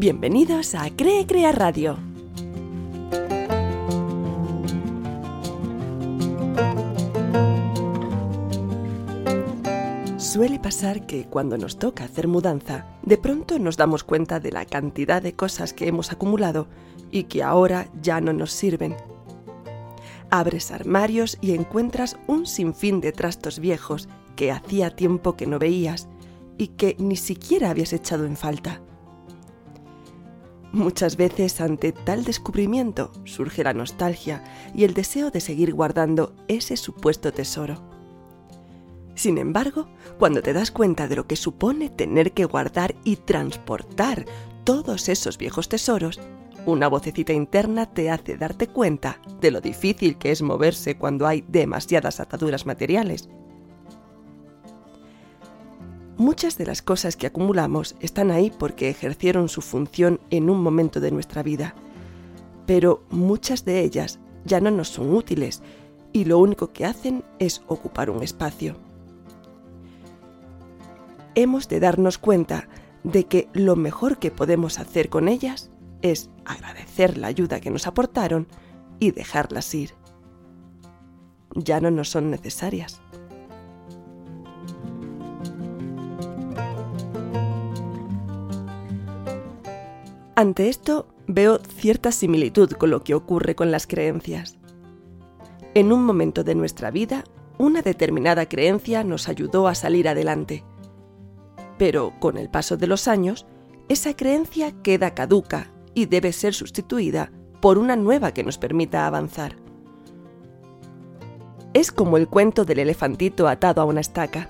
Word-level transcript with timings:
Bienvenidos 0.00 0.74
a 0.74 0.88
Cree 0.96 1.26
Crea 1.26 1.52
Radio. 1.52 1.98
Suele 10.16 10.58
pasar 10.58 11.04
que 11.04 11.26
cuando 11.26 11.58
nos 11.58 11.78
toca 11.78 12.04
hacer 12.04 12.28
mudanza, 12.28 12.86
de 13.02 13.18
pronto 13.18 13.58
nos 13.58 13.76
damos 13.76 14.02
cuenta 14.02 14.40
de 14.40 14.50
la 14.52 14.64
cantidad 14.64 15.20
de 15.20 15.34
cosas 15.34 15.74
que 15.74 15.86
hemos 15.86 16.12
acumulado 16.12 16.66
y 17.10 17.24
que 17.24 17.42
ahora 17.42 17.90
ya 18.00 18.22
no 18.22 18.32
nos 18.32 18.52
sirven. 18.52 18.96
Abres 20.30 20.70
armarios 20.70 21.36
y 21.42 21.52
encuentras 21.52 22.16
un 22.26 22.46
sinfín 22.46 23.02
de 23.02 23.12
trastos 23.12 23.58
viejos 23.58 24.08
que 24.34 24.50
hacía 24.50 24.96
tiempo 24.96 25.36
que 25.36 25.46
no 25.46 25.58
veías 25.58 26.08
y 26.56 26.68
que 26.68 26.96
ni 26.98 27.16
siquiera 27.16 27.68
habías 27.68 27.92
echado 27.92 28.24
en 28.24 28.38
falta. 28.38 28.80
Muchas 30.72 31.16
veces 31.16 31.60
ante 31.60 31.90
tal 31.90 32.24
descubrimiento 32.24 33.12
surge 33.24 33.64
la 33.64 33.72
nostalgia 33.72 34.44
y 34.72 34.84
el 34.84 34.94
deseo 34.94 35.30
de 35.30 35.40
seguir 35.40 35.74
guardando 35.74 36.34
ese 36.46 36.76
supuesto 36.76 37.32
tesoro. 37.32 37.82
Sin 39.16 39.36
embargo, 39.38 39.88
cuando 40.18 40.42
te 40.42 40.52
das 40.52 40.70
cuenta 40.70 41.08
de 41.08 41.16
lo 41.16 41.26
que 41.26 41.34
supone 41.36 41.90
tener 41.90 42.32
que 42.32 42.44
guardar 42.44 42.94
y 43.04 43.16
transportar 43.16 44.24
todos 44.62 45.08
esos 45.08 45.38
viejos 45.38 45.68
tesoros, 45.68 46.20
una 46.66 46.88
vocecita 46.88 47.32
interna 47.32 47.86
te 47.86 48.10
hace 48.10 48.36
darte 48.36 48.68
cuenta 48.68 49.20
de 49.40 49.50
lo 49.50 49.60
difícil 49.60 50.18
que 50.18 50.30
es 50.30 50.40
moverse 50.40 50.96
cuando 50.96 51.26
hay 51.26 51.44
demasiadas 51.48 52.20
ataduras 52.20 52.64
materiales. 52.64 53.28
Muchas 56.20 56.58
de 56.58 56.66
las 56.66 56.82
cosas 56.82 57.16
que 57.16 57.26
acumulamos 57.26 57.96
están 58.00 58.30
ahí 58.30 58.50
porque 58.50 58.90
ejercieron 58.90 59.48
su 59.48 59.62
función 59.62 60.20
en 60.28 60.50
un 60.50 60.62
momento 60.62 61.00
de 61.00 61.10
nuestra 61.10 61.42
vida, 61.42 61.74
pero 62.66 63.02
muchas 63.08 63.64
de 63.64 63.80
ellas 63.80 64.20
ya 64.44 64.60
no 64.60 64.70
nos 64.70 64.88
son 64.88 65.14
útiles 65.14 65.62
y 66.12 66.26
lo 66.26 66.38
único 66.38 66.74
que 66.74 66.84
hacen 66.84 67.24
es 67.38 67.62
ocupar 67.68 68.10
un 68.10 68.22
espacio. 68.22 68.76
Hemos 71.34 71.70
de 71.70 71.80
darnos 71.80 72.18
cuenta 72.18 72.68
de 73.02 73.24
que 73.24 73.48
lo 73.54 73.74
mejor 73.74 74.18
que 74.18 74.30
podemos 74.30 74.78
hacer 74.78 75.08
con 75.08 75.26
ellas 75.26 75.70
es 76.02 76.28
agradecer 76.44 77.16
la 77.16 77.28
ayuda 77.28 77.60
que 77.60 77.70
nos 77.70 77.86
aportaron 77.86 78.46
y 78.98 79.12
dejarlas 79.12 79.74
ir. 79.74 79.94
Ya 81.54 81.80
no 81.80 81.90
nos 81.90 82.10
son 82.10 82.30
necesarias. 82.30 83.00
Ante 90.40 90.70
esto 90.70 91.06
veo 91.26 91.58
cierta 91.58 92.12
similitud 92.12 92.70
con 92.70 92.88
lo 92.88 93.04
que 93.04 93.14
ocurre 93.14 93.54
con 93.54 93.70
las 93.70 93.86
creencias. 93.86 94.56
En 95.74 95.92
un 95.92 96.02
momento 96.02 96.44
de 96.44 96.54
nuestra 96.54 96.90
vida, 96.90 97.24
una 97.58 97.82
determinada 97.82 98.46
creencia 98.46 99.04
nos 99.04 99.28
ayudó 99.28 99.68
a 99.68 99.74
salir 99.74 100.08
adelante. 100.08 100.64
Pero 101.76 102.14
con 102.20 102.38
el 102.38 102.48
paso 102.48 102.78
de 102.78 102.86
los 102.86 103.06
años, 103.06 103.44
esa 103.90 104.16
creencia 104.16 104.72
queda 104.82 105.12
caduca 105.12 105.70
y 105.92 106.06
debe 106.06 106.32
ser 106.32 106.54
sustituida 106.54 107.30
por 107.60 107.76
una 107.76 107.94
nueva 107.94 108.32
que 108.32 108.42
nos 108.42 108.56
permita 108.56 109.06
avanzar. 109.06 109.56
Es 111.74 111.92
como 111.92 112.16
el 112.16 112.28
cuento 112.28 112.64
del 112.64 112.78
elefantito 112.78 113.46
atado 113.46 113.82
a 113.82 113.84
una 113.84 114.00
estaca. 114.00 114.48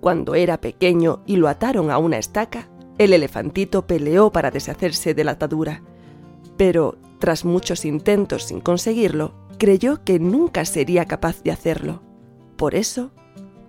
Cuando 0.00 0.34
era 0.34 0.58
pequeño 0.58 1.20
y 1.26 1.36
lo 1.36 1.48
ataron 1.48 1.90
a 1.90 1.98
una 1.98 2.16
estaca, 2.16 2.70
el 2.98 3.12
elefantito 3.12 3.86
peleó 3.86 4.30
para 4.30 4.50
deshacerse 4.50 5.14
de 5.14 5.24
la 5.24 5.32
atadura, 5.32 5.82
pero 6.56 6.98
tras 7.18 7.44
muchos 7.44 7.84
intentos 7.84 8.44
sin 8.44 8.60
conseguirlo, 8.60 9.34
creyó 9.58 10.04
que 10.04 10.18
nunca 10.18 10.64
sería 10.64 11.06
capaz 11.06 11.42
de 11.42 11.50
hacerlo. 11.50 12.02
Por 12.56 12.74
eso, 12.74 13.10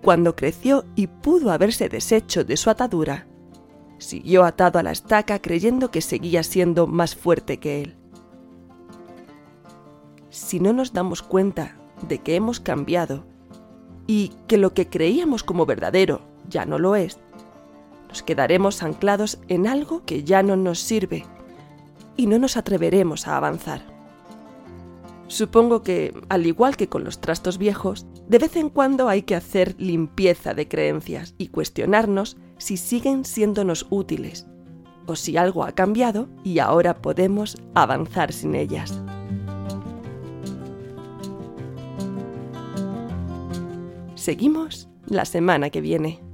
cuando 0.02 0.36
creció 0.36 0.84
y 0.96 1.06
pudo 1.06 1.50
haberse 1.50 1.88
deshecho 1.88 2.44
de 2.44 2.56
su 2.56 2.70
atadura, 2.70 3.26
siguió 3.98 4.44
atado 4.44 4.78
a 4.78 4.82
la 4.82 4.92
estaca 4.92 5.40
creyendo 5.40 5.90
que 5.90 6.00
seguía 6.00 6.42
siendo 6.42 6.86
más 6.86 7.14
fuerte 7.14 7.58
que 7.58 7.82
él. 7.82 7.96
Si 10.30 10.60
no 10.60 10.72
nos 10.72 10.92
damos 10.92 11.22
cuenta 11.22 11.76
de 12.08 12.18
que 12.18 12.36
hemos 12.36 12.60
cambiado 12.60 13.24
y 14.06 14.32
que 14.46 14.58
lo 14.58 14.74
que 14.74 14.88
creíamos 14.88 15.42
como 15.42 15.66
verdadero 15.66 16.22
ya 16.48 16.64
no 16.64 16.78
lo 16.78 16.96
es, 16.96 17.18
nos 18.10 18.24
quedaremos 18.24 18.82
anclados 18.82 19.38
en 19.46 19.68
algo 19.68 20.04
que 20.04 20.24
ya 20.24 20.42
no 20.42 20.56
nos 20.56 20.80
sirve 20.80 21.24
y 22.16 22.26
no 22.26 22.40
nos 22.40 22.56
atreveremos 22.56 23.28
a 23.28 23.36
avanzar. 23.36 23.82
Supongo 25.28 25.84
que, 25.84 26.12
al 26.28 26.44
igual 26.44 26.76
que 26.76 26.88
con 26.88 27.04
los 27.04 27.20
trastos 27.20 27.56
viejos, 27.56 28.06
de 28.28 28.38
vez 28.38 28.56
en 28.56 28.68
cuando 28.68 29.08
hay 29.08 29.22
que 29.22 29.36
hacer 29.36 29.76
limpieza 29.78 30.54
de 30.54 30.66
creencias 30.66 31.36
y 31.38 31.48
cuestionarnos 31.48 32.36
si 32.58 32.76
siguen 32.76 33.24
siéndonos 33.24 33.86
útiles 33.90 34.48
o 35.06 35.14
si 35.14 35.36
algo 35.36 35.62
ha 35.62 35.70
cambiado 35.72 36.28
y 36.42 36.58
ahora 36.58 37.00
podemos 37.00 37.56
avanzar 37.74 38.32
sin 38.32 38.56
ellas. 38.56 39.00
Seguimos 44.16 44.88
la 45.06 45.24
semana 45.24 45.70
que 45.70 45.80
viene. 45.80 46.29